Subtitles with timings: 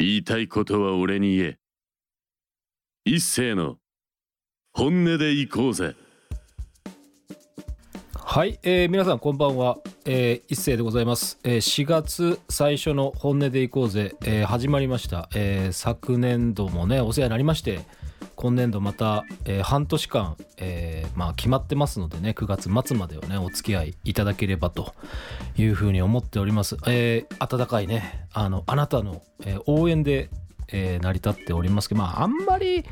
[0.00, 1.58] 言いたいことは俺に言え。
[3.04, 3.78] 一斉の
[4.72, 5.96] 本音で行こうぜ。
[8.14, 17.80] はい、えー、皆さんこんばんは、えー、一斉でございます、えー、4月最初の本音でいこうぜ、えー、始まりました、えー、昨年度もねお世話になりまして。
[18.40, 24.94] 今年度また、えー、半年間、えー、まあ決まってますのでね9月末まではねお付き合いいただければと
[25.56, 30.30] いうふうに思っております、えー、温かいねあのあなたの、え、応援で
[30.70, 32.84] えー、成り立っておりますけど、まあ、あんまり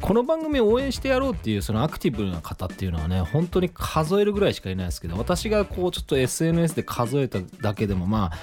[0.00, 8.38] この番組を応援してやろうっていうそのアクティブな方っていうのはね本当に数えるぐらいしかいないですけど私がこうちょっと SNS で数えただけでもまあ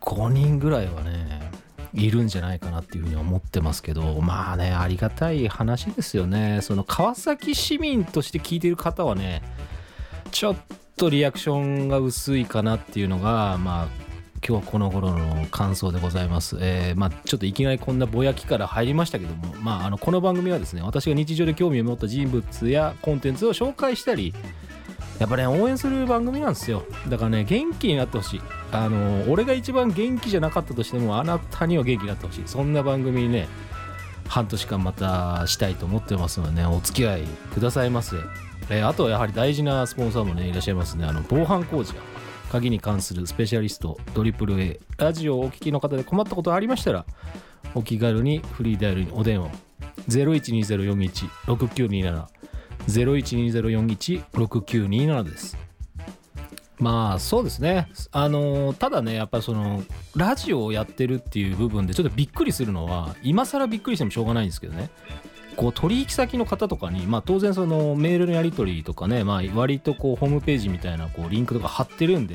[0.00, 1.52] 5人ぐらいはね
[1.96, 9.42] いるんじゃないかなっていうふうに思ってますけどまあねありがたい話ですよねその川崎市民として聞いてる方はね
[10.30, 10.56] ちょっ
[10.96, 14.06] とリアクションが薄いかなっていうのがまあ
[14.46, 16.56] 今日はこの頃の感想でございます。
[16.60, 24.34] えー、まあ、ちょっといきなりこんなぼやきから入りましたけども、まあ、あのこの番組はですね私が日常で興味を持った人物やコンテンツを紹介したり
[25.18, 26.84] やっぱね応援する番組なんですよ。
[27.08, 28.42] だからね元気になってほしい。
[28.72, 32.42] あの俺が一番元気じゃなかったとしてもあなたには元気になってほしい。
[32.46, 33.48] そんな番組にね
[34.28, 37.22] 半年間またしたいと思ってますのでねお付き合い
[37.54, 38.16] くださいませ、
[38.70, 41.06] えー、あとはやはり大事なスポンサーもねいらっしゃいますね。
[41.06, 42.00] あの防犯工事が
[42.50, 47.04] 鍵に関するスペシャリストドリプル A ラジオをお聞きの方で困ったことありましたら
[47.74, 49.50] お気軽にフリーダイヤルにお電話。
[50.08, 52.26] 0120416927
[52.88, 55.56] 0120416927です。
[56.78, 57.88] まあそうですね。
[58.12, 59.82] あのただねやっぱりその
[60.14, 64.90] ラジオをやってるっていう部分でちょっとびっくりするのは今更びっくりしてもしょうがないんですけどね。
[65.56, 72.34] こう取引先の方とかに、まあ、当然そのメールのやり取りとかね、まあ、割とこうホームページみたいなこうリンクとか貼ってるんで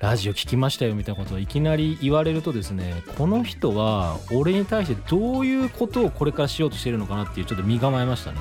[0.00, 8.38] ラジオ聞きましたよみたいなことをいきなり言われるとですねこの人は俺に対してどういうことをこれからしようとしてるのかなっていうちょっと身構えましたね。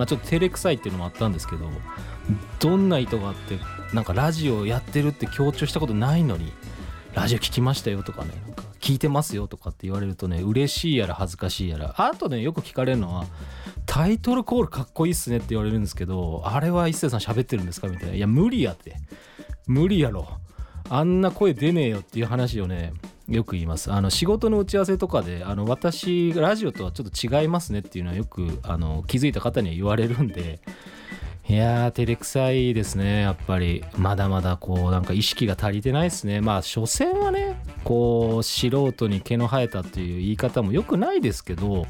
[0.00, 1.70] まあちょっと照れくさいっていうのもあったんですけど
[2.58, 3.58] どんな意図があって
[3.92, 6.54] なんかラジオやってるって強調したことないのに
[7.12, 13.26] ラジオ聞きましたよとかねなんか聞いてますよとかって言われるとね嬉しいやら恥ずかしいやらあとねよく聞かれるのは
[13.84, 18.14] タイトルコールかっこいいっすねって言われるんですけどあれは一星さん喋ってるんですかみたいな。
[18.14, 18.96] いや無理やって。
[19.66, 20.26] 無理やろ。
[20.88, 22.94] あんな声出ねえよっていう話をね
[23.30, 23.92] よく言います。
[23.92, 30.60] あの仕事の打ち合わせとかであの私ラジオとはちょっと違いますねっていうのはよくあの気づいた方には言われるんで
[31.48, 33.84] いやー照れくさいですねやっぱり。
[33.96, 36.40] まだまだこうなんか意識が足りてないですね。
[36.40, 41.86] まあ所詮はねこう素人に毛の生えたっていう言い方もよくないですけど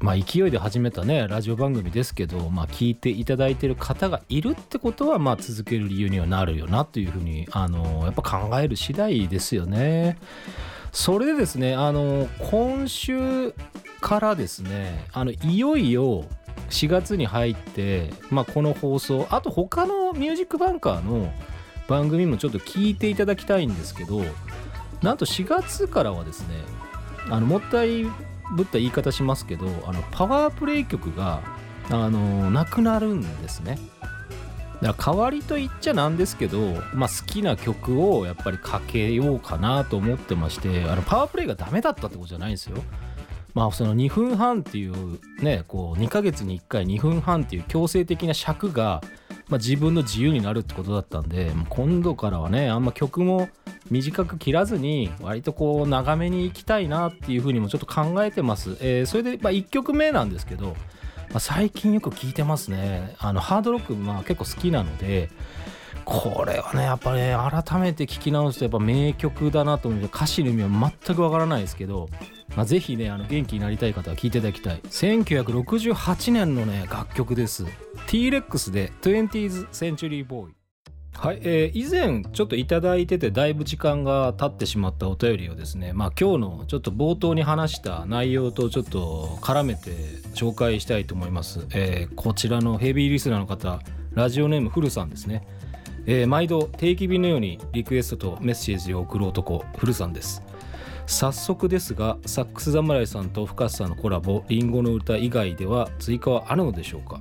[0.00, 10.18] まあ勢いで始めたねラジオ番組ですけどまあ聞いていただいてる方がいるってことはまあ続ける理由にはなるよなというふうにあのやっぱ考える次第ですよね。
[10.94, 13.52] それでですねあの今週
[14.00, 16.24] からですねあのいよいよ
[16.70, 21.32] 4月に入って、まあ、この放送あと他のミュージックバンカーの
[21.88, 24.22] 番組もちょっと聞いていただきたいんですけど
[25.02, 26.54] なんと4月からはですね
[27.28, 28.04] あのもったい
[28.56, 31.42] ぶった言い方しますけどあのパワープレイ曲が
[31.90, 33.78] あのなくなるんですね。
[34.82, 36.58] だから代わりと言っちゃなんですけど、
[36.92, 42.82] まあ、好きな曲をやっぱりかけようかなと思ってましてあのパワープレイがダメだったってことじゃないんですよ。
[43.54, 49.00] まあその2分半っていうねこう2ヶ月に1回2分半っていう強制的な尺が、
[49.48, 53.48] まあ、自分の自由になるってことだったんで今度からはねあんま曲も
[53.90, 60.74] 短く切らずに割とこう長めにいきたいなっていうふうにもちょっと考えてます、えー、それでまあ1曲目なんですけど、
[61.34, 63.16] まあ、最近よく聞いてますね。
[63.18, 65.30] あのハードロックまあ結構好きなので
[66.04, 72.08] これはねやっぱね改めて聞き直すとやっぱ名曲だなと思って歌詞の意味は全くわからないですけど
[72.54, 74.80] まあ、ぜひねあの元気になりたい方は聴いていただきたい。
[74.82, 77.64] 1968年のね楽曲です。
[78.06, 80.50] T-Rex で 20th Century Boy
[81.16, 89.90] はい、えー、以前ちょっと頂いててだいぶ時間が経ってしまったお便りをですねまあ今日のちょっと冒頭に話した内容とちょっと絡めて
[90.34, 93.80] 紹介したいと思います、えー、こちらのヘビーリスナーの方
[94.12, 95.46] ラジオネームフルさんですね、
[96.04, 100.42] えー、毎度定期便のようにリクエストとメッセージを送る男フルさんです。
[101.06, 107.20] 早速ですがサックス侍さんと深瀬さんのコラボ「リンゴの歌」以外では追加はあるのでしょうか？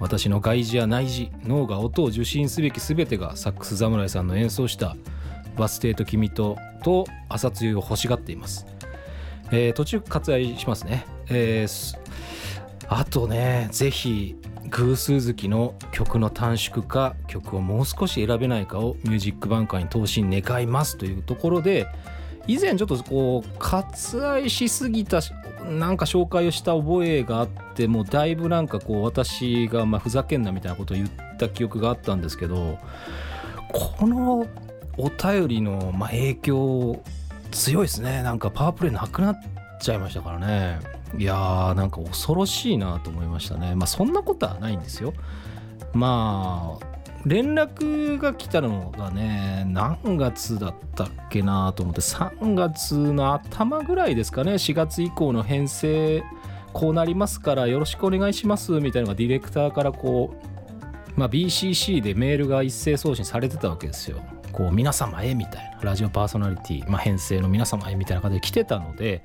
[0.00, 4.96] 私の外耳や内耳脳が音を受信すべき全てがサックス侍さんの演奏した
[5.56, 8.66] 「バス停と君と」と「朝露」を欲しがっています、
[9.50, 11.98] えー、途中割愛しますね、えー、
[12.88, 14.36] あとねぜひ
[14.70, 21.86] 偶数月の曲の短縮か曲をもう少し選べないかをミュージックバンカーに投資願いますというところで
[22.46, 25.20] 以前ちょっとこう割愛しすぎた
[25.64, 32.78] なんか紹介をした覚えがあってもうだいぶなんかこう私がまふざけんなみたいなことを言った記憶があったんですけど
[33.72, 34.46] この
[34.96, 37.02] お便りのま影響
[37.50, 38.22] 強いですね。
[38.22, 39.40] なんかパワープレイなくなっ
[39.80, 40.80] ちゃいましたからね。
[41.16, 43.74] いやーなんか恐ろしいなと思いましたね。
[43.74, 45.14] まあそんなことはないんですよ。
[45.92, 46.93] まあ
[47.26, 54.54] 連絡が来たのがね何月だったっけなと思って3月の頭ぐらいですかね。
[54.54, 56.22] 4月以降の編成
[56.72, 60.34] こうなりますからよろしくお願いしますみたいなのがディレクターからこ
[61.16, 64.20] う、まあ、BCC でメールが一斉送信されてたわけですよ。
[64.52, 65.74] こう皆様へみたいな。
[65.82, 69.22] ラジオパーソナリティ、まあ、編成の皆様へみたいな感じで来てたので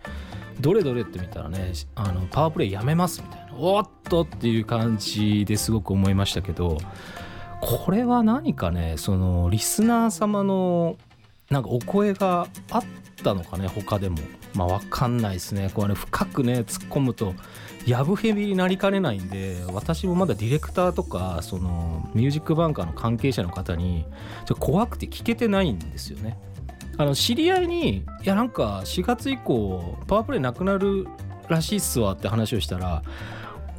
[0.59, 3.57] どれどれって見たらねあのパワープレイやめますみたいな。
[3.57, 6.77] おっとっていう感じですごく思いましたけど
[7.61, 10.97] これは何かねそのリスナー様の
[11.49, 12.83] なんかお声があっ
[13.23, 14.17] たのかね他でも。
[14.53, 15.69] まあ分かんないですね。
[15.73, 17.33] これ深くね突っ込むと
[17.85, 24.05] やぶへびになりかねないんで私もまだディレクターとかそのミュージックバンカーの関係者の方に
[24.45, 26.37] ちょ怖くて聞けてないんですよね。
[26.97, 31.07] あの知り合いにいやなんか4月以降パワープレイなくなる
[31.47, 33.03] らしいっすわって話をしたら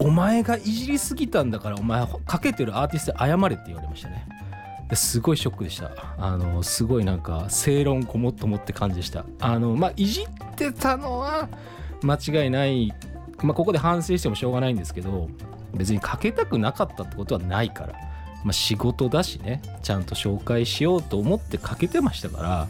[0.00, 4.26] お前がいじりすぎたんだからお前かけてるアーティスト謝れって言われましたね。
[4.94, 5.93] すごいショックでした。
[6.19, 9.25] あのすごいなんか正論こもっともって感じでした。
[9.38, 11.49] あのまあいじってたのは
[12.02, 12.93] 間違いない。
[13.43, 15.29] まあここで反省してもしょうがないんですけど
[15.75, 17.94] 別にかけたくなかったってことはないから。
[18.43, 22.69] まあ仕事だしねちゃんと紹介しようと思ってかけてましたから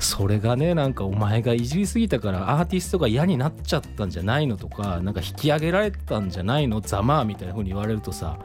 [0.00, 8.38] それがねなんかお前がいじりすぎたからアーティストが嫌になっちゃったんじゃないのとかなんか引き上げられたんじゃないのざまあみたいな風に言われるとさ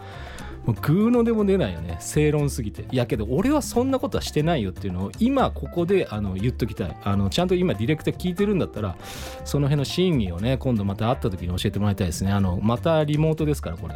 [0.65, 1.97] もうグーのでも出ないよね。
[1.99, 2.85] 正論すぎて。
[2.91, 6.97] いやけど俺はそんなことはしてないよっていうのを今ここであの言っときたい。
[7.03, 8.97] あのちゃんと今ディレクター聞いてるんだったら
[9.43, 12.31] その辺の真偽をね今度また会った時に教えてもらいたいですね。
[12.31, 13.95] あのまたリモートですからこれ。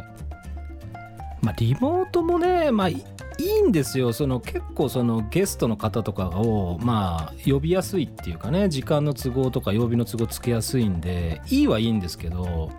[1.42, 3.02] まあリモートもねまあい
[3.38, 4.12] いんですよ。
[4.12, 12.70] その結構そのゲストの方とかをまあ呼びやすいっていうかね時間の都合とか曜日の都合つけやすいんでいいはいいんですけど、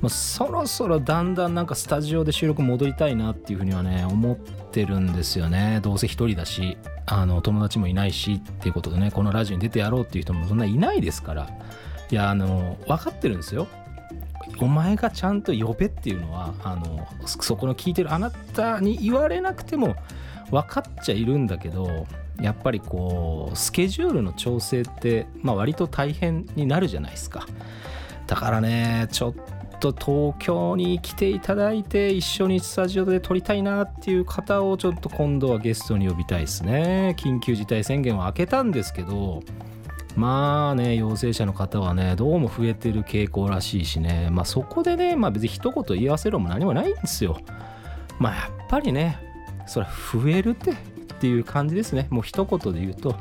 [0.00, 5.80] まあ、そろそろだんだんなんかスタジオで収録戻りたいなっていうふうにはね思ってるんですよね。
[5.82, 11.48] どうせ一人だしあの友達もいないしっていうことでねこのラジオに出てやろうっていう人もそんないないですから。
[12.08, 13.66] いやあの分かってるんですよ。
[14.60, 19.96] お前がちゃんと呼べっていうのはあのそこの聞いてるあなたに言われなくても
[20.50, 22.06] 分かっちゃいるんだけど
[22.40, 27.46] やっぱりこうスケジュールの調整って、まあ、割と大変になるじゃないですか。
[28.26, 29.34] だからねちょっ
[29.78, 37.14] と東京に来ていただいて一緒にスタジオで撮りたいなっていう方をちょっと今度はゲストに呼びたいですね。
[37.18, 39.42] 緊急事態宣言は明けたんですけど
[40.16, 44.28] まあね陽性者の方はねどうも増えてる傾向らしいしね。
[44.32, 47.38] まあそこでねまあ別に一言言わせるも何もないんですよ。
[48.18, 49.18] まあやっぱりね
[49.66, 50.74] それ増えるってっ
[51.18, 52.08] ていう感じですね。
[52.10, 53.14] もう一言で言うと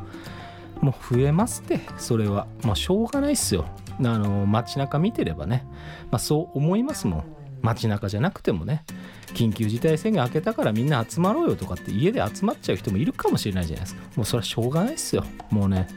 [0.81, 2.47] もう増えますってそれは。
[2.63, 3.65] まあしょうがないっすよ。
[3.99, 5.65] あの街中見てればね。
[6.11, 7.23] まあそう思いますもん。
[7.61, 8.85] 街中じゃなくてもね。
[9.33, 14.01] 緊急事態宣言明けたからみんな集まろうよとかって家で集まっちゃう人もいるかもしれないじゃないですか。
[14.15, 15.25] もうそれはしょうがないっすよ。
[15.49, 15.87] もうね。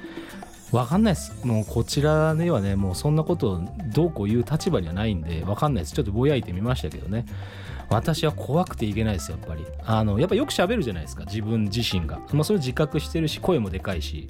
[0.72, 1.32] わかんないです。
[1.46, 5.94] もうこちらではね、もうそんなことどうこう言う立場にはないんで、わかんないです。
[5.94, 7.24] ちょっとぼやいてみましたけどね。
[7.90, 9.64] 私は怖くていけないですやっぱり。
[9.84, 12.20] あの、やっぱよく喋るじゃないですか、自分自身が。
[12.32, 14.28] まあ、それ自覚してるし、声もでかいし。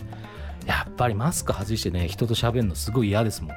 [0.64, 3.52] やっぱりマスク外してね、人と喋るのすごい嫌ですも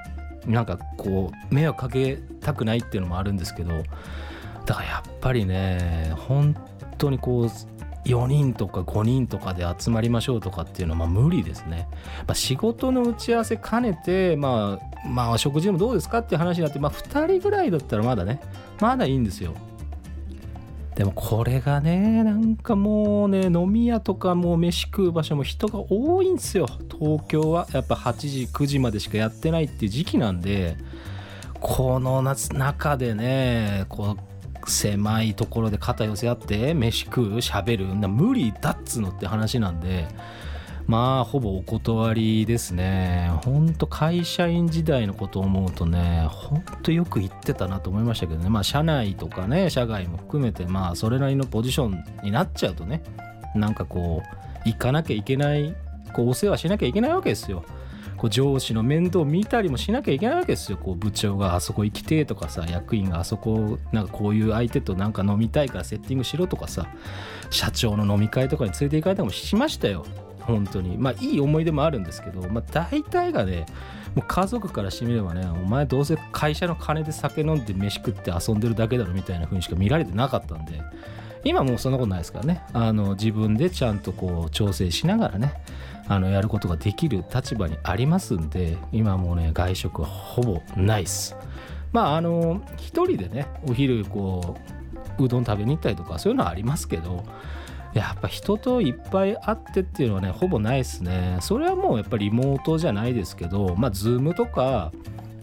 [0.47, 0.51] ん。
[0.51, 3.83] なんかこう、迷惑かけたくないっていうのもあるんですけど、
[4.65, 6.55] だからやっぱりね、本
[6.97, 7.49] 当にこう、
[8.05, 11.87] 4人とか5人とかで集まりましょうとかっていうのはまあ無理ですね。
[12.27, 18.41] まあ、仕事の打ち合わせ兼ねて、まあ、まあ食事でもどうですかっていう話になって、まあ、2人ぐらいだったらまだね
[18.79, 19.53] まだいいんですよ。
[20.95, 30.75] でもこれがねなんかもうね飲み屋とかもう飯食う場所も人が多いんですよ東京はやっぱ8時9時までしかやってないっていう時期なんで
[31.61, 34.30] この夏中でねこう
[34.69, 40.07] 狭いところで肩寄せ合って飯食う喋るな無理だっつのって話なんで
[40.87, 43.31] まあほぼお断りですね。
[43.45, 48.49] ほんと会社員時代のことを思うとねほんとよく言ってたなと思いましたけどね。
[48.49, 53.03] まあ社内とかね社外も含めてまあそれなりのポジションになっちゃうとね
[53.55, 55.75] なんかこう行かなきゃいけない
[56.13, 57.63] こうお世話しなきゃいけないわけですよ。
[58.21, 60.77] こう上司の面倒を見たりもしなきゃいけないわけですよ。
[60.77, 66.85] こう部長があそこ行きてとかさ役員があそこなんかこういう相手となんか飲みたいからセッティングしろとかさ
[67.49, 70.05] 社長の飲み会とかに連れて行かれたりもしましたよ。
[70.41, 70.99] 本当に。
[70.99, 73.65] まあいい思い出もあるんですけど、まあ、大体がね
[74.13, 80.79] もう家族からしてみればねお前どうせ会社の金で酒飲んで飯食って遊んでるだけだろみたいな風にしか見られてなかったんで
[81.43, 82.63] 今もうそんなことないですからね。
[82.73, 85.53] あの自分でちゃんとこう調整しながらね
[86.07, 91.35] あのやることができる立場にありますんで今もうね外食はほぼないっす。
[91.91, 94.57] まああの一人でねお昼こ
[95.17, 97.23] ううどん食べに行ったりとかそういうのはありますけど
[97.93, 101.37] やっぱ人といっぱい会ってっていうのはねほぼないですね。
[101.41, 104.91] それはもうやっぱりリモートじゃないですけどまあズームとか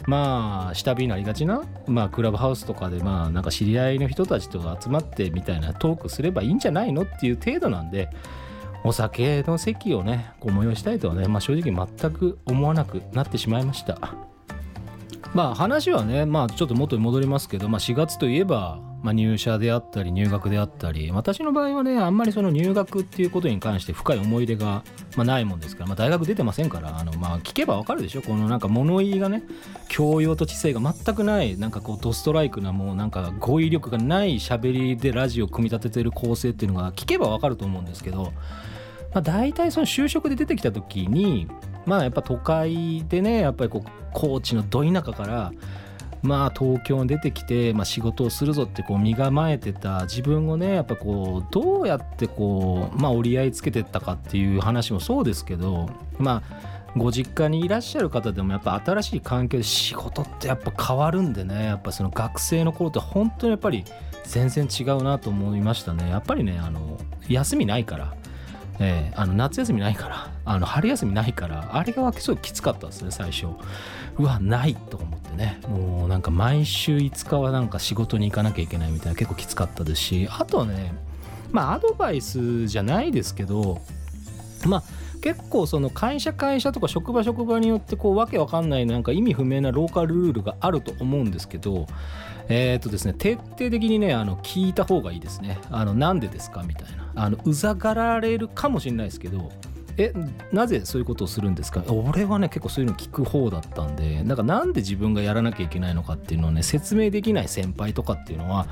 [0.06, 8.08] まあ下火になりがちな、まあ、クラブハウスとかでまあなんか知り合いの人たちと集まってみたいなトークすればいいんじゃないのっていう程度なんで
[8.84, 13.98] お酒の席をねこう催したいとはね、まあ、正直全く思わなくなってしまいました。
[15.34, 24.82] まあ話はねまあちょっと元に戻りますけど、まあ、4月といえばまあ、入社であったり入学であったり私の場合はねあんまりその入学っていうことに関して深い思い出が、
[25.16, 29.44] まあ、ないもんですから、まあ、大学出てませんからあの、まあ、聞けばわかるでしょこのなんか物言いがね
[29.88, 38.32] 教養と知性が全くないなんかこうドストライクなもうなんか語彙力がない喋りでラジオを組み立ててる構成っていうのが聞けばわかると思うんですけど、
[39.14, 41.46] まあ、大体その就職で出てきた時に
[41.86, 45.52] まあやっぱ都会でねやっぱりこう高知のど田舎から
[46.22, 63.84] まあ東京に出てきて、まあ、仕事をするぞってこう身構えてた自分をねやっぱこうどうやってこうまあ折り合いつけてったかっていう話もそうですけどまあご実家にいらっしゃる方でもやっぱ新しい環境で仕事ってやっぱ変わるんでねやっぱその学生の頃って本当にやっぱり
[64.24, 66.10] 全然違うなと思いましたね。
[66.10, 66.98] やっぱりねあの
[67.28, 68.14] 休みないから
[68.80, 73.48] えー、あの夏休みないからあの春休みないからあれがすごいきつかったですね最初。
[74.18, 75.60] うわないと思ってね。
[75.68, 80.28] もうなんか毎週5日はなんか仕事に行かなきゃいけないみたいな結構きつかったですし。
[80.30, 80.92] あとね
[81.50, 83.80] まあアドバイスじゃないですけど
[84.66, 84.82] まあ
[85.22, 91.86] 結構その会社会社とか職場職場によってこうわけわかんないなんか意味不明なローカルルールがあると思うんですけど
[92.48, 95.58] えっ、とですね徹底的にねあの聞いた方がいいですね。
[95.70, 97.08] あのなんでですかみたいな。
[97.14, 99.50] あのうざがられるかもしれないですけど
[99.98, 100.12] え
[100.52, 101.82] なぜそういうことをするんですか？
[101.88, 108.68] 俺はね結構そういうの聞く方だったんでなんかなんで自分がやらなきゃいけないのかっていうのをね説明できない先輩とかっていうのは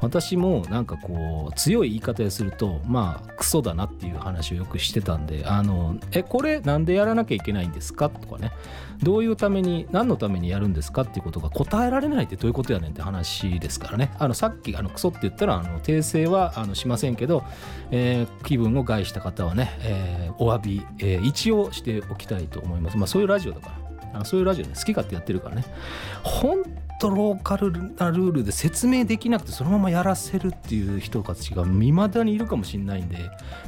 [0.00, 8.10] 私もなんかこう強い言い方をするとまあクソだなっていう話をよくしてたんであのえこれなんでやらなきゃいけないんですか？
[8.10, 8.50] とかね。
[9.04, 14.12] どういうために何のためにやるんですかっていうことが答えられないってどういうことやねんって話ですからね。
[14.18, 17.44] あのさっきあのクソって言ったらあの訂正はあのしませんけど、
[17.90, 22.96] えー、気分を害した方はね、えー、お詫び、えー、一応しておきたいと思います。
[22.96, 23.83] まあそういうラジオだから。
[24.14, 25.64] あのそういうラジオね好き勝手やってるからね。
[26.22, 26.62] 本
[27.00, 33.18] とローカルなルールで説明できなくてそのままやらせるっていう人たちが未だにいるかもしれないんで、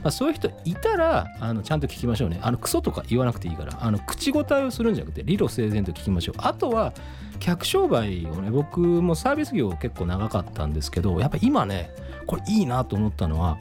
[0.02, 2.38] まあ、そういう人いたらあのちゃんと聞きましょうね。
[2.42, 6.34] あのクソとか言わなくていいからあの口答えをするんじゃなくて理路整然と聞きましょう。
[6.38, 6.92] あとは
[7.38, 11.90] 客商売をね僕もサービス業結構長かったんですけどやっぱ今ね
[12.26, 13.58] これいいなと思ったのは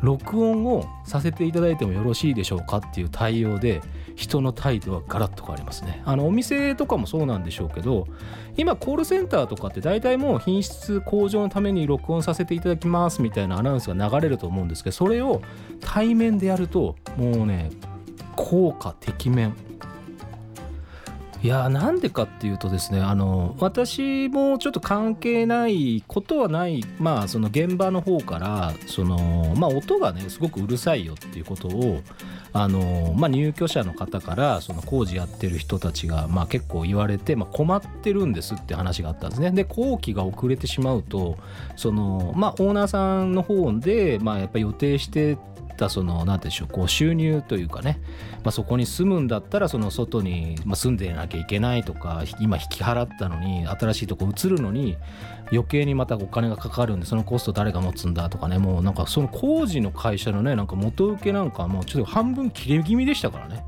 [0.00, 3.80] 録音をさせていただいてもよろしいでしょうかっていう対応で
[4.14, 6.02] 人の態度はガラッと変わりますね。
[6.04, 8.06] あのお店とかもそうなんでしょうけど
[8.56, 15.42] 今コールセンターとかって大体もう品質向上のために録音させていただきますみたいなアナウンスが流れると思うんですけどそれを
[15.80, 17.70] 対面でやるともうね
[18.36, 19.71] 効果てきめん。
[21.42, 32.00] いやなんでかっていうとですねあの私もちょっと関係ないことはないまあその現場の方からそのまあ音がねすごくうるさいよっていうことを
[32.52, 39.50] あのまあ入居者の方からその工事やってる人たちがまあ結構言われて、まあ、困ってるんですって話があったんですね。
[39.50, 41.38] で工期が遅れてしまうと
[41.74, 45.38] そのまあオーナーさんの方でまあやっぱ予定して
[45.82, 48.00] ったその何でしょうこう収入というかね、
[48.44, 54.96] まあ、そこに住むんだったらその外に住んでなきゃいけないとか今引き払ったのに新しいとこ移るのに
[55.50, 58.58] 余計にまたお金がかかるんでそのコスト誰が持つんだとかね。
[58.58, 63.64] もうなんかその工事の会社のねなんか元請けなんかもうちょっと半分切れ気味でしたからね。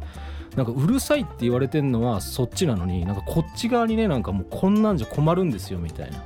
[0.57, 6.23] なんかうるさいって言われてんのはそっちなのになんかこっち側にねなんかもうこんなんじゃ困るんですよみたいな。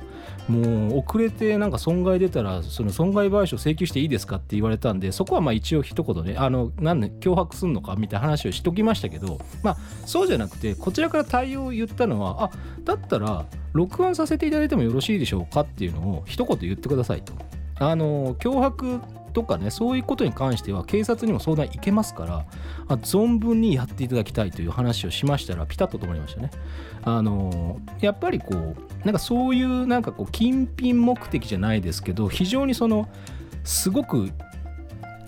[0.49, 12.51] もう遅れてなんか損害出たらその損害賠償請求していいですかって言われたんでそこはまあ一応一言ねあのなんで脅迫すんのかみたいな話をしときましたけどまあそうじゃなくてこちらから対応を言ったのはあ
[12.83, 17.33] だったら録音させていただいてもよろしいでしょうかっていうのを一言言ってくださいと。
[17.81, 18.99] あの脅迫
[19.39, 22.45] とかねそういうことに関しては警察にも相談行けますから
[22.89, 26.51] あ存分にやっていただきたいという話をしましたらピタッと止まりましたね。
[27.03, 33.07] あのやっぱりこうなんかそういうなんかこう金品目的じゃないですけど非常にその
[33.63, 34.29] すごく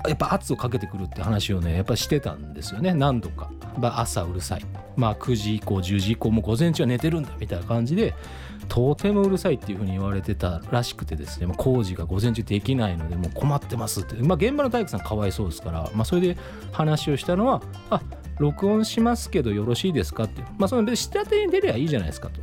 [0.06, 2.94] やっぱ圧をかけてくるって話をねやっぱしてたんですよね。
[2.94, 4.65] 何度か、まあ、朝うるさい。
[4.98, 8.13] まあ9時以降10時以降もう午前中は寝てるんだみたいな感じで
[8.72, 14.16] とてもうるさいっていうふうに言われてたらしくてですねもう工事が午前中できないのでもう困ってますって。
[14.24, 16.38] まあ現場の大工さんかわいそうですからまあそれで
[16.72, 18.01] 話をしたのはあ
[18.40, 20.42] 録音しますけどよろしいですかって。
[20.58, 22.40] まあその下手に出りゃいいじゃないですかと。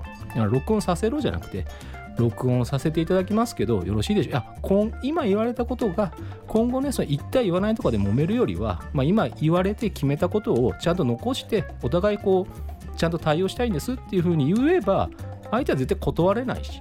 [0.51, 1.65] 録音させろじゃなくて
[2.19, 4.33] 録音させていただきますけどよろしいでしょう。
[4.33, 6.13] いや今言われたことが
[6.47, 15.09] 今後ねその言った言わないとかで揉めるよりは、まあ、今言われて決めたことをちゃんと残してお互いこうちゃんと対応したいんですっていうふうに言えば
[15.51, 16.81] 相手は絶対断れないし。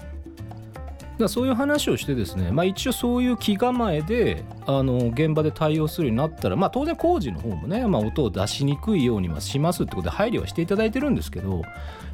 [1.17, 11.63] だそういう話をしてですね、まあ、一応そういう気構えであの現場で対応するようになったら、まあ、当然工事の方もね、まあ、音を出しにくいようにはしますってことで配慮はしていただいてるんですけど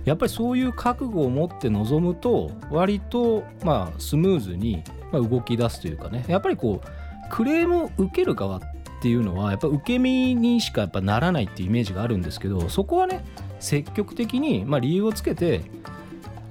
[0.06, 8.62] やっぱりそういう覚悟を持って臨むと割とまあスムーズに動き出すというかねやっぱりこうクレームを受ける側っ
[9.02, 13.24] ていうのはやっぱ受け身にしかやっぱならないっていうイメージがあるんですけどそこはね
[13.60, 15.62] 積極的にまあ理由をつけて、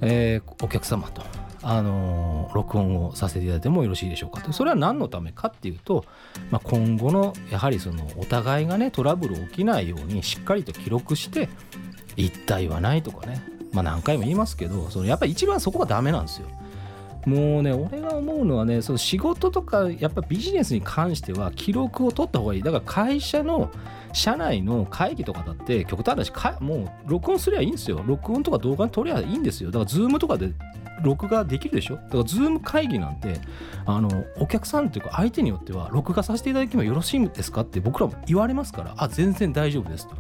[0.03, 1.23] えー、お客様と
[1.63, 6.05] あの録音をさせていただいてもよろしいでしょうかとそれは何のためかっていうと、
[6.51, 11.49] まあ、今後のやはりそのお互いがねトラブル起きないようにしっかりと記録して
[12.17, 13.43] 一体はないとかね
[13.73, 16.49] まあ何回も言いますけどそのやっぱり一番そこがダメなんですよ。
[17.27, 22.63] もうね俺が思うのはねその仕事とかやっぱビジネスに関しては記録を取った方がいい。
[22.63, 23.71] だから会社の
[24.13, 26.75] 社内の会議とかだって極端な話も
[27.07, 28.03] う録音すりゃいいんですよ。
[28.05, 29.71] 録音とか動画に撮りゃいいんですよ。
[29.71, 30.53] だから Zoom とかで
[31.03, 31.97] 録画できるでしょ。
[31.97, 33.41] だから Zoom 会議なんて
[33.87, 40.17] あのお客さんというか相手によっては録画させていただいてもよろしいんですかって僕らも言われますからあ全然大丈夫ですと。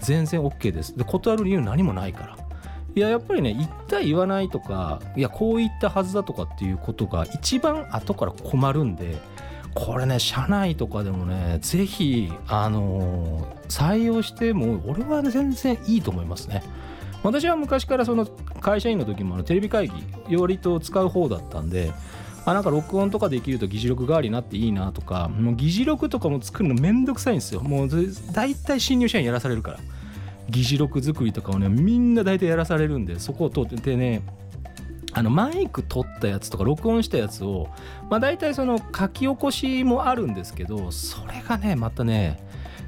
[0.00, 0.96] 全然 OK です。
[0.96, 2.49] で断る理由何もないから。
[2.94, 9.18] いややっぱりね言った言わないとかいやこう言ったはずだとかっていうことが一番後から困るんで
[9.74, 16.62] これね社内とかでもねぜひあのー、採用しても俺は全然いいと思いますね。
[17.22, 18.26] 私は昔からその
[18.60, 19.90] 会社員の時もテレビ会
[20.28, 21.92] 議割と使う方だったんで
[22.46, 27.60] あなんか録音とかできると議事録代わりになっていいなとかもう議事録とかも作るのめんどくさいんですよ。
[27.60, 27.88] もう
[28.32, 29.78] 大体新入社員やらされるから。
[30.50, 34.22] 議事録作りとかをねみんな大体やらされるんでそこを通ってね
[35.12, 37.68] あのマイク取ったやつとか録音したやつを
[38.08, 42.38] まあ大体その書き起こしもあるんですけどそれがねまたね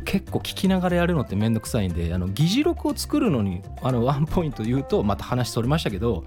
[0.04, 6.24] 結構聞きながらやるのってめんどくさいんであの議事録を作るのにあのワンポイント言うとまた話それましたけど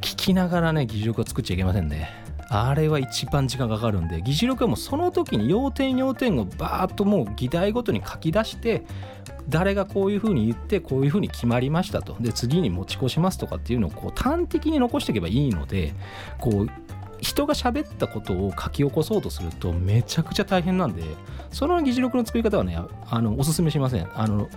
[0.00, 2.24] 聞きながらね議事録を作っちゃいけませんね。
[2.50, 8.84] あれは一番時間かかるんで議事録はもうその時に要点要点をバーッともう議題ごとに書き出して
[9.48, 12.16] 誰がこういうふうに言ってこういうふうに決まりましたと。
[12.20, 15.94] で次に持ち越しますとかっていうのをこう端的に残していけばいいので
[16.38, 16.68] こう
[17.20, 21.02] 人が喋ったことを書き起こそうとするとめちゃくちゃ大変なんで
[21.50, 24.08] その議事録の作り方はねあのおすすめしません。
[24.14, 24.48] あの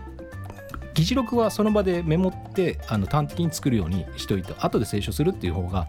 [0.93, 5.87] 議事録はその場でメモってあの端的に作るようにしといて後で清書するっていう方が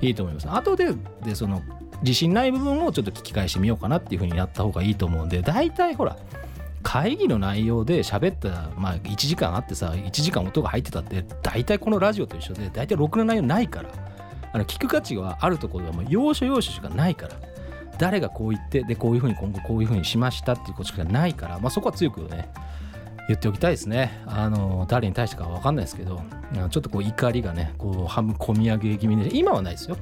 [0.00, 0.50] いいと思います。
[0.50, 0.88] 後で
[1.24, 1.62] でその
[2.02, 6.16] 自信ない部分をちょっと聞き返してみようかなっていうふうにやった方がいいと思うんで大体ほら
[6.88, 13.90] 会議の内容で喋ったまあ1時間あってさ1時間音が入ってたって大体このラジオと一緒で大体ろくな内容ないから
[14.54, 17.34] あの聞く価値があるところはもう要所要所しかないから
[17.98, 22.48] 誰がこう言ってでこういうふうに今後こういうふうにしましたっていうことしかないから、まあ、そこは強くね
[23.28, 24.22] 言っておきたいですね。
[24.24, 26.22] あの誰に対してかは分かんないですけど、
[26.70, 29.98] ちょっとこう怒りがね、こう半分込み上げ気味で、今はないですよ。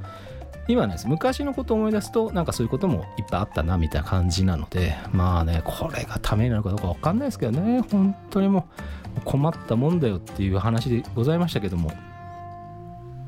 [0.68, 1.09] 今はないです。
[1.09, 8.68] 昔のことを思い出すと、なんかそういうこともいっぱいあったなみたいな感じなので、まあね、これがためになるかどうか分かんないですけどね、本当にも
[9.18, 11.92] う困ったもんだよっていう話でございましたけども、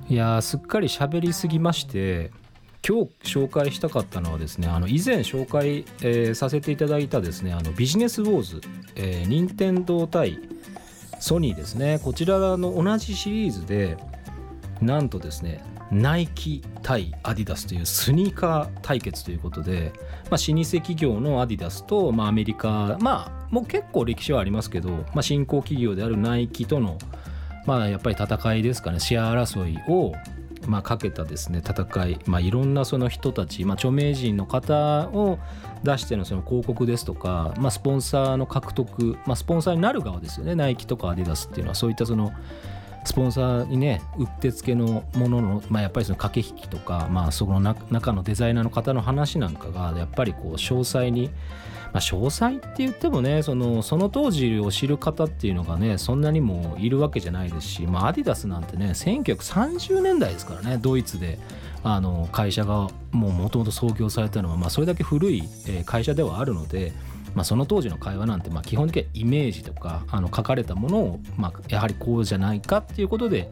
[0.08, 2.32] いやすっかり喋りすぎまして、
[2.86, 8.60] 今日紹介したかったのはですねあの以前紹介、えー、させていただいたですねあのビジネスウォーズ、
[8.94, 10.38] えー、任天堂対
[11.18, 13.96] ソニーですねこちらの同じシリーズで
[14.80, 19.92] なんとですねナイキ対アディダスというスニーカー対決ということで、
[20.30, 26.98] まあ、老舗企業のアディダスと、まあ、アメリカまあもう結構歴史はありますけど、まあ、新興企業であるナイキとの
[27.66, 29.00] まあやっぱり戦いですかね。
[29.00, 30.14] シェア争いを
[30.66, 35.38] まあ、かけたですね戦い、まあ、いろんなその人たち、まあ、著名人の方を
[35.82, 40.54] 出してのその広告ですとか、まあ、スポンサーの獲得、まあ、スポンサーになる側ですよね。
[40.54, 41.74] ナイキとかアディダスっていうのは。
[41.74, 42.32] そういったその
[43.08, 51.30] スポンサーにねうってつけのものの、まあ、やっぱりその駆け引きとか、まあ、そこの中のデザイナーの方の話なんかがやっぱりこう詳細に、
[51.94, 61.38] まあ、詳細って言ってもねそのその当時を知る方っていうのがねそんなにもいるわけじゃないですし、まあ、アディダスなんてね1930年代ですからねドイツで
[61.84, 65.44] あの会社がもともと創業されたのは、まあ、それだけ古い
[65.86, 66.92] 会社ではあるので、
[67.34, 73.50] まあ、その当時の会話なんてまあ基本的にはイメージとかあの書かれたものをまあやはりこうじゃないかっていうことで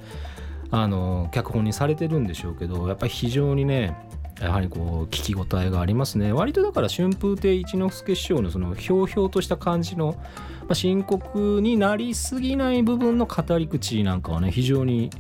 [0.71, 3.97] あの脚本にされてるんでしょうけどやっぱり非常にね
[4.41, 6.33] やはりこう聞き応えがありますね。
[6.33, 10.15] 割とだから春風亭一之輔師匠のそのひょうひょうとした感じの、
[10.63, 15.11] まあ、深刻になりすぎない部分の語り口なんかはね非常に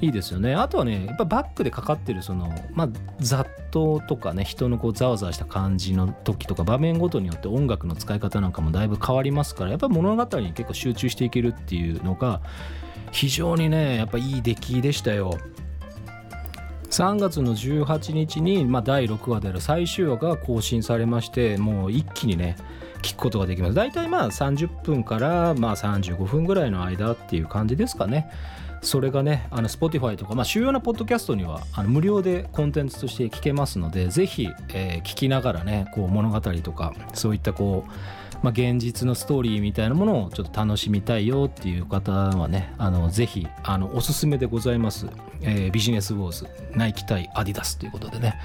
[0.00, 0.54] いいですよね。
[0.54, 12.42] あとはねやっぱバックでかかってるそのまあ雑踏とかね人のこうざわざわした感じの時とか場面ごとによって音楽の使い方なんかもだいぶ変わりますからやっぱ物語に結構集中していけるっていうのが
[13.10, 15.38] 非常にねやっぱいい出来でしたよ。
[16.90, 22.56] 3月の18日に、まあ、第6話である最終話が更新されましてもう一気にね
[23.02, 23.74] 聞くことができます。
[23.74, 28.30] 大体まあ30分からまあ35分ぐらいの間っていう感じですかね。
[28.86, 37.90] それがねあの Spotify とか、まあ、主要なポッドキャストにはあの無料でコンテンツとして聞けますのでぜひ、えー、聞きながらねこう物語とかそういったこう
[38.42, 45.06] まあ、現実のストーリーみたいなものをちょっと楽しみたいよっていう方はねあのぜひあのおすすめでございます、
[45.40, 48.38] えー、ビジネスウォーズナイキ対アディダスということでね。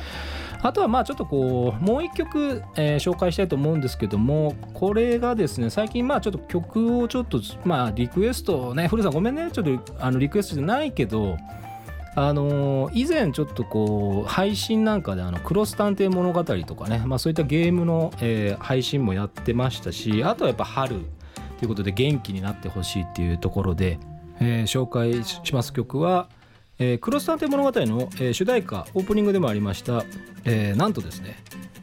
[0.64, 11.38] あとはまあちょっとこうもう一曲、えー、紹介したいと思うんですけどもこれがですね最近まあちょっと曲をちょっとまあリクエストね古さんごめんねちょっとあのリクエストじゃないけど
[12.14, 21.06] あのー、以前ちょっとこう配信なんかであのクロス探偵物語とかね、まあ、そういったゲームの、えー、配信もやってましたしあとはやっぱ春
[21.60, 23.98] ということで元気になってほしいっていうところで、
[24.42, 26.28] えー、紹介します曲は、
[26.84, 30.04] えー、クロス探偵物語の、えー、主題歌オープニングでもありました、
[30.46, 31.38] えー、なんとですね、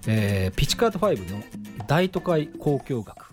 [0.08, 1.40] え、ピチカート5の
[1.86, 3.26] 大都会交響楽。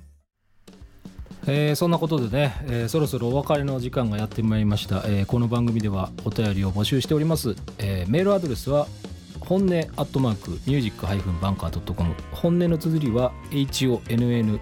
[1.48, 8.86] え、そんなことでね、え、そろそろお別れの時間がやってまいりました、え、この番組ではお便りを募集しております、えメールアドレスは
[9.40, 14.60] 本音アットマークミュージックハイフンバンカー .com 本音の綴りは HONNE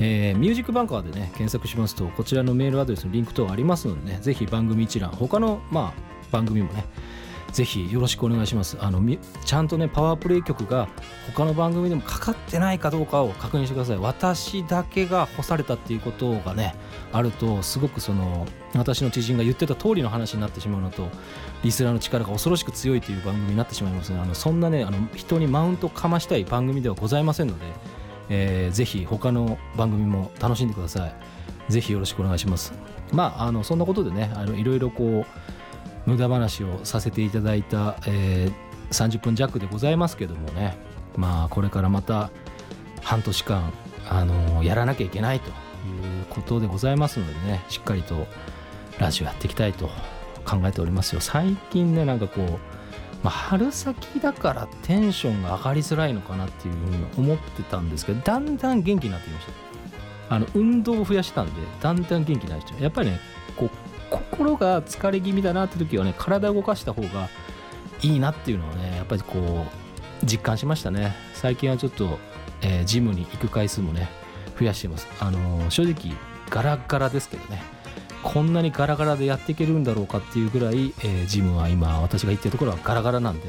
[0.00, 6.02] えー、ミュージックバンカーでね検索しますとこちらのメールアドレスのリンク等ありますのでねぜひ番組一覧他のまあ
[6.32, 6.84] 番組もね
[7.52, 8.76] ぜひよろしくお願いします。
[8.80, 9.00] あの
[9.44, 10.88] ちゃんとねパワープレイ曲が
[11.32, 13.96] 他の番組でもかかってないかどうかを確認してください。
[13.98, 16.74] 私だけが干されたっていうことがね
[17.12, 21.08] あるとすごくその私の知人が言ってた通りの話になってしまうのと
[21.62, 24.10] リスナーの力が恐ろしく強いという番組になってしまいます。
[24.10, 27.66] のであのそんなねあの人にマウントかましたい番組ではございませんので、
[28.28, 31.14] えー、ぜひ他の番組も楽しんでください。
[31.72, 32.72] ぜひよろしくお願いします。
[33.12, 38.54] まああのそんなことでねあのいろいろこう無駄話をさせていただいた、えー、
[38.90, 40.76] 30分弱でございますけどもね。
[41.16, 42.30] まあこれからまた
[43.02, 43.72] 半年間、
[44.08, 45.54] あの、やらなきゃいけないという
[46.30, 47.64] ことでございますのでね。
[47.68, 48.26] しっかりと
[48.98, 49.88] ラジオやっていきたいと
[50.44, 51.20] 考えておりますよ。
[51.20, 52.58] 最近ねなんかこう、
[53.24, 59.52] まあ、春先だからテンションが上がりづらいのかなっていうふうに思ってたんですけどだんだん元気になってきました。
[60.28, 62.82] あの運動を増やしたんでだんだん元気になりました。
[62.82, 63.18] やっぱりね
[63.56, 63.70] こう
[64.10, 67.30] 心が疲れ気味だなって時はね体を動かした方が
[68.02, 69.66] いいなっていうのはねやっぱりこ
[70.22, 71.14] う実感しましたね。
[71.32, 72.18] 最近はちょっと、
[72.60, 74.10] えー、ジムに行く回数もね
[74.58, 75.08] 増やしてます。
[75.18, 76.14] あのー、正直
[76.50, 77.62] ガラガラですけどね。
[78.24, 83.48] こんなにガラガラでやっていけるんだろうかっていうぐらい、えー、ジムは今私が行ってるところはガラガラなんで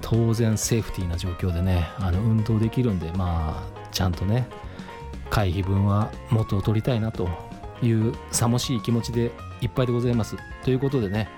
[0.00, 4.48] 当然セーフティーな状況でねあの運動できるんでまあちゃんとね
[5.28, 7.28] 会費分は元を取りたいなと
[7.82, 10.36] いうさもしい気持ちでいっぱいでございます。
[10.64, 11.28] ということでね、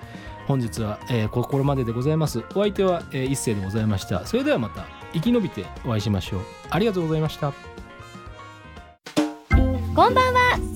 [0.47, 2.43] 本日は、えー、ここまででございます。
[2.55, 4.25] お相手は、えー、一世でございました。
[4.25, 6.41] それではまた生き延びてお会いしましょう。
[6.69, 7.53] ありがとうございました。
[9.95, 10.63] こんばんは。